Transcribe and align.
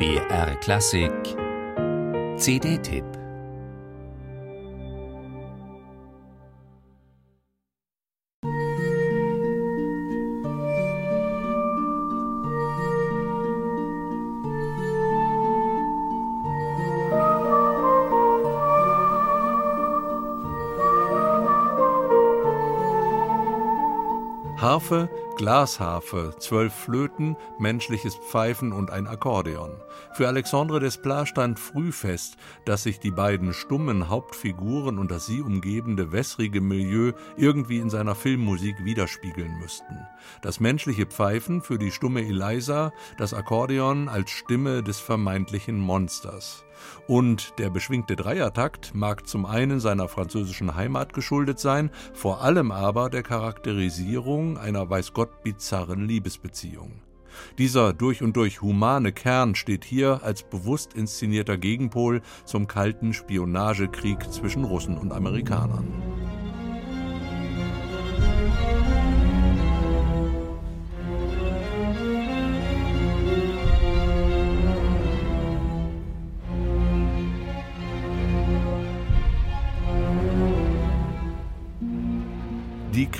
BR 0.00 0.54
Klassik. 0.62 1.12
CD-Tipp 2.38 3.04
Harfe, 24.56 25.10
Glasharfe, 25.40 26.34
zwölf 26.38 26.74
Flöten, 26.74 27.34
menschliches 27.58 28.14
Pfeifen 28.14 28.74
und 28.74 28.90
ein 28.90 29.06
Akkordeon. 29.06 29.70
Für 30.12 30.28
Alexandre 30.28 30.80
Desplat 30.80 31.28
stand 31.28 31.58
früh 31.58 31.92
fest, 31.92 32.36
dass 32.66 32.82
sich 32.82 33.00
die 33.00 33.10
beiden 33.10 33.54
stummen 33.54 34.10
Hauptfiguren 34.10 34.98
und 34.98 35.10
das 35.10 35.24
sie 35.24 35.40
umgebende 35.40 36.12
wässrige 36.12 36.60
Milieu 36.60 37.12
irgendwie 37.38 37.78
in 37.78 37.88
seiner 37.88 38.14
Filmmusik 38.14 38.84
widerspiegeln 38.84 39.58
müssten. 39.58 40.06
Das 40.42 40.60
menschliche 40.60 41.06
Pfeifen 41.06 41.62
für 41.62 41.78
die 41.78 41.90
stumme 41.90 42.20
Eliza, 42.20 42.92
das 43.16 43.32
Akkordeon 43.32 44.10
als 44.10 44.30
Stimme 44.32 44.82
des 44.82 45.00
vermeintlichen 45.00 45.78
Monsters. 45.78 46.66
Und 47.06 47.58
der 47.58 47.70
beschwingte 47.70 48.16
Dreiertakt 48.16 48.94
mag 48.94 49.26
zum 49.26 49.46
einen 49.46 49.80
seiner 49.80 50.08
französischen 50.08 50.74
Heimat 50.74 51.12
geschuldet 51.12 51.58
sein, 51.58 51.90
vor 52.14 52.42
allem 52.42 52.70
aber 52.70 53.10
der 53.10 53.22
Charakterisierung 53.22 54.58
einer 54.58 54.88
weiß 54.88 55.12
Gott 55.12 55.29
bizarren 55.42 56.06
Liebesbeziehung. 56.06 57.02
Dieser 57.58 57.92
durch 57.92 58.22
und 58.22 58.36
durch 58.36 58.60
humane 58.60 59.12
Kern 59.12 59.54
steht 59.54 59.84
hier 59.84 60.20
als 60.22 60.42
bewusst 60.42 60.94
inszenierter 60.94 61.58
Gegenpol 61.58 62.22
zum 62.44 62.66
kalten 62.66 63.12
Spionagekrieg 63.12 64.32
zwischen 64.32 64.64
Russen 64.64 64.98
und 64.98 65.12
Amerikanern. 65.12 66.19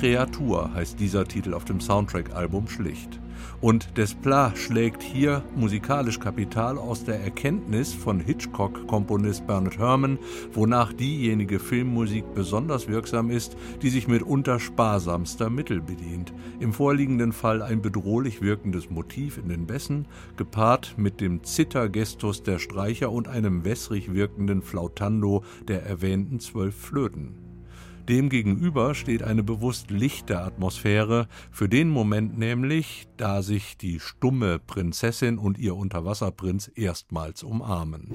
Kreatur 0.01 0.73
heißt 0.73 0.99
dieser 0.99 1.27
Titel 1.27 1.53
auf 1.53 1.67
dem 1.67 1.79
Soundtrack-Album 1.79 2.69
schlicht. 2.69 3.21
Und 3.61 3.99
Desplat 3.99 4.57
schlägt 4.57 5.03
hier 5.03 5.43
musikalisch 5.55 6.19
Kapital 6.19 6.79
aus 6.79 7.05
der 7.05 7.21
Erkenntnis 7.21 7.93
von 7.93 8.19
Hitchcock-Komponist 8.19 9.47
Bernard 9.47 9.77
Herrmann, 9.77 10.19
wonach 10.55 10.95
diejenige 10.95 11.59
Filmmusik 11.59 12.25
besonders 12.35 12.89
wirksam 12.89 13.31
ist, 13.31 13.59
die 13.83 13.91
sich 13.91 14.09
mitunter 14.09 14.59
sparsamster 14.59 15.51
Mittel 15.51 15.83
bedient. 15.83 16.33
Im 16.61 16.73
vorliegenden 16.73 17.35
Fall 17.35 17.61
ein 17.61 17.83
bedrohlich 17.83 18.41
wirkendes 18.41 18.89
Motiv 18.89 19.37
in 19.37 19.51
den 19.51 19.67
Bässen, 19.67 20.09
gepaart 20.39 20.95
mit 20.97 21.21
dem 21.21 21.45
Zittergestus 21.45 22.43
der 22.43 22.59
Streicher 22.59 23.13
und 23.13 23.29
einem 23.29 23.67
wässrig 23.67 24.15
wirkenden 24.15 24.63
Flautando 24.63 25.45
der 25.69 25.85
erwähnten 25.85 26.41
zwölf 26.41 26.75
Flöten. 26.75 27.50
Demgegenüber 28.11 28.97
steht 28.97 29.23
eine 29.23 29.45
bewusst 29.45 29.93
lichte 29.93 30.41
Atmosphäre, 30.41 31.29
für 31.53 31.69
den 31.69 31.89
Moment 31.89 32.37
nämlich, 32.37 33.07
da 33.17 33.41
sich 33.41 33.77
die 33.77 34.01
stumme 34.01 34.59
Prinzessin 34.59 35.39
und 35.39 35.59
ihr 35.59 35.77
Unterwasserprinz 35.77 36.73
erstmals 36.75 37.45
umarmen. 37.45 38.13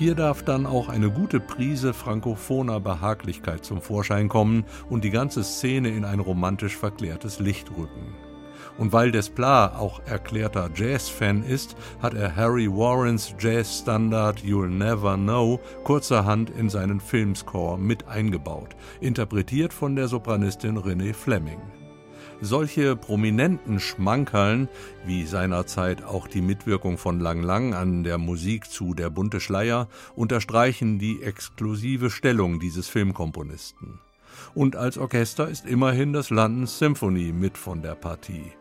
Hier 0.00 0.14
darf 0.14 0.42
dann 0.42 0.64
auch 0.64 0.88
eine 0.88 1.10
gute 1.10 1.40
Prise 1.40 1.92
frankophoner 1.92 2.80
Behaglichkeit 2.80 3.66
zum 3.66 3.82
Vorschein 3.82 4.30
kommen 4.30 4.64
und 4.88 5.04
die 5.04 5.10
ganze 5.10 5.44
Szene 5.44 5.90
in 5.90 6.06
ein 6.06 6.20
romantisch 6.20 6.74
verklärtes 6.74 7.38
Licht 7.38 7.70
rücken. 7.76 8.14
Und 8.78 8.94
weil 8.94 9.12
Desplat 9.12 9.76
auch 9.76 10.00
erklärter 10.06 10.70
Jazz-Fan 10.74 11.42
ist, 11.42 11.76
hat 12.00 12.14
er 12.14 12.34
Harry 12.34 12.66
Warrens 12.66 13.34
Jazz-Standard 13.38 14.38
You'll 14.38 14.70
Never 14.70 15.16
Know 15.16 15.60
kurzerhand 15.84 16.48
in 16.48 16.70
seinen 16.70 16.98
Filmscore 16.98 17.78
mit 17.78 18.08
eingebaut, 18.08 18.76
interpretiert 19.02 19.74
von 19.74 19.96
der 19.96 20.08
Sopranistin 20.08 20.78
Renée 20.78 21.12
Fleming. 21.12 21.60
Solche 22.42 22.96
prominenten 22.96 23.80
Schmankerln, 23.80 24.68
wie 25.04 25.26
seinerzeit 25.26 26.02
auch 26.02 26.26
die 26.26 26.40
Mitwirkung 26.40 26.96
von 26.96 27.20
Lang 27.20 27.42
Lang 27.42 27.74
an 27.74 28.02
der 28.02 28.16
Musik 28.16 28.70
zu 28.70 28.94
Der 28.94 29.10
bunte 29.10 29.40
Schleier, 29.40 29.88
unterstreichen 30.16 30.98
die 30.98 31.22
exklusive 31.22 32.08
Stellung 32.08 32.58
dieses 32.58 32.88
Filmkomponisten. 32.88 33.98
Und 34.54 34.74
als 34.74 34.96
Orchester 34.96 35.48
ist 35.48 35.66
immerhin 35.66 36.14
das 36.14 36.30
London 36.30 36.66
Symphony 36.66 37.32
mit 37.32 37.58
von 37.58 37.82
der 37.82 37.94
Partie. 37.94 38.52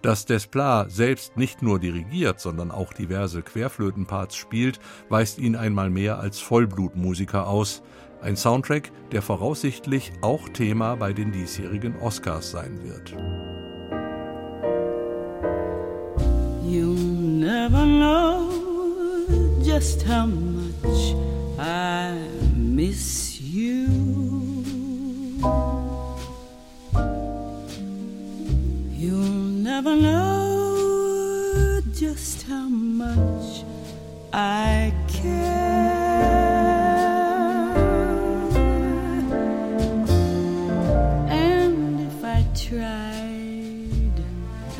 Dass 0.00 0.24
Desplat 0.24 0.90
selbst 0.90 1.36
nicht 1.36 1.60
nur 1.60 1.78
dirigiert, 1.78 2.40
sondern 2.40 2.70
auch 2.70 2.94
diverse 2.94 3.42
Querflötenparts 3.42 4.36
spielt, 4.36 4.80
weist 5.10 5.38
ihn 5.38 5.54
einmal 5.54 5.90
mehr 5.90 6.18
als 6.18 6.38
Vollblutmusiker 6.40 7.46
aus, 7.46 7.82
ein 8.20 8.36
Soundtrack, 8.36 8.90
der 9.12 9.22
voraussichtlich 9.22 10.12
auch 10.20 10.48
Thema 10.48 10.96
bei 10.96 11.12
den 11.12 11.32
diesjährigen 11.32 11.96
Oscars 11.96 12.50
sein 12.50 12.82
wird. 12.82 13.14
You'll 16.64 16.96
never 16.96 17.84
know 17.84 18.50
just 19.62 20.06
how 20.06 20.26
much 20.26 21.14
I 21.58 22.12
miss 22.54 23.40
you. 23.40 23.86
You'll 28.96 29.62
never 29.62 29.96
know 29.96 31.80
just 31.94 32.42
how 32.48 32.68
much 32.68 33.64
I 34.32 34.92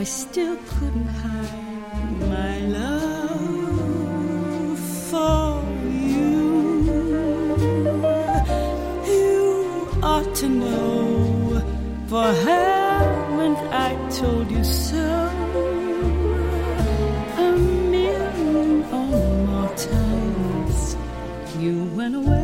I 0.00 0.04
still 0.04 0.56
couldn't 0.69 1.09
hide 1.09 2.20
my 2.28 2.59
love 2.60 3.98
for 5.10 5.64
you. 5.91 6.86
You 9.12 9.88
ought 10.00 10.32
to 10.36 10.48
know, 10.48 11.60
for 12.06 12.22
haven't 12.22 13.59
I 13.75 13.97
told 14.09 14.48
you 14.53 14.62
so? 14.62 15.04
A 17.36 17.50
million 17.91 18.84
or 18.92 19.04
more 19.48 19.74
times 19.74 20.97
you 21.59 21.74
went 21.97 22.15
away, 22.15 22.37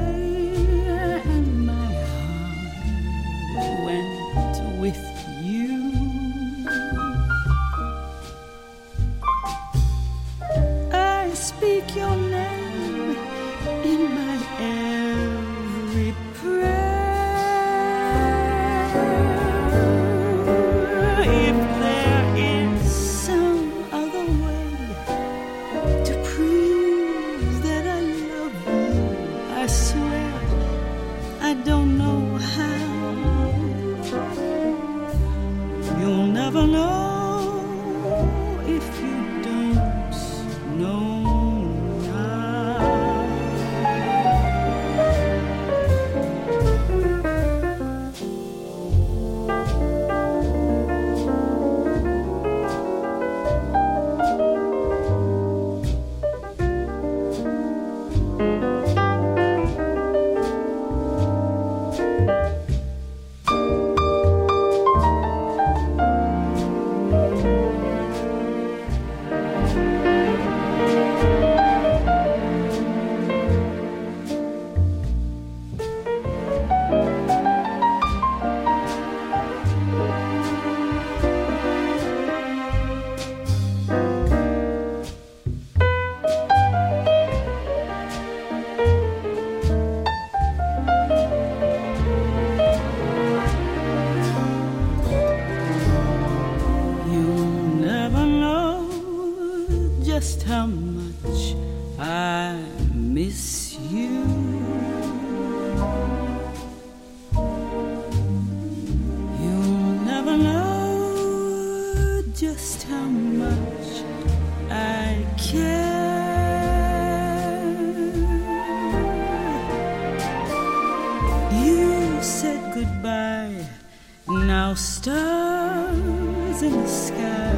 Now 124.26 124.73
stars 124.73 126.62
in 126.62 126.73
the 126.73 126.88
sky 126.88 127.53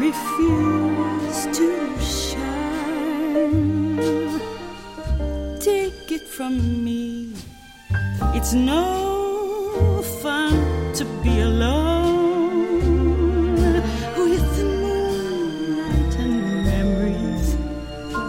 refuse 0.00 1.46
to 1.56 2.00
shine. 2.00 3.20
Take 5.60 6.10
it 6.10 6.26
from 6.26 6.84
me, 6.84 7.34
it's 8.34 8.52
no 8.52 10.02
fun 10.20 10.92
to 10.94 11.04
be 11.22 11.38
alone 11.40 12.82
with 14.16 14.64
moonlight 14.64 16.16
and 16.16 16.64
memories. 16.64 17.54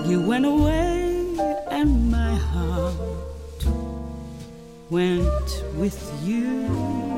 You 0.08 0.22
went 0.22 0.46
away, 0.46 1.26
and 1.72 2.12
my 2.12 2.36
heart 2.36 3.66
went 4.92 5.64
with 5.76 6.00
you. 6.24 7.11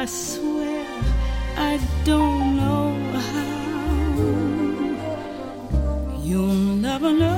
I 0.00 0.06
swear 0.06 0.86
I 1.58 1.78
don't 2.04 2.56
know 2.56 2.96
how. 3.28 4.16
You'll 6.22 6.54
never 6.88 7.12
know 7.12 7.29